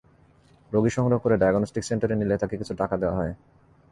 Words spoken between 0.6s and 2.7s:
রোগী সংগ্রহ করে ডায়াগনস্টিক সেন্টারে নিলে তাঁকে